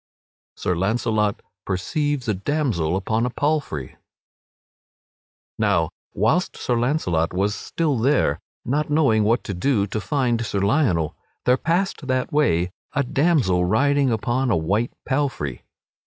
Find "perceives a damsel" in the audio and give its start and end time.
1.63-2.95